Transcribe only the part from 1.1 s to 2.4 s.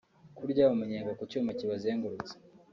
ku cyuma kibazengurutsa